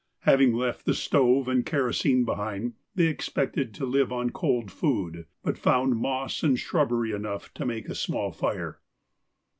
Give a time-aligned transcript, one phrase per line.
[0.21, 4.71] Having left the stove and kerosene behind, they expected to have to live on cold
[4.71, 8.79] food, but found moss and shrubbery enough to make a small fire.